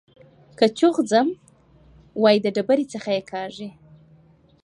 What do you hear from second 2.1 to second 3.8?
وايي د ډبرۍ څخه يې کاږي.